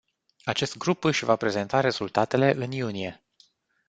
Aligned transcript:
Acest 0.43 0.77
grup 0.77 1.03
își 1.03 1.23
va 1.25 1.35
prezenta 1.35 1.79
rezultatele 1.79 2.53
în 2.55 2.71
iunie. 2.71 3.23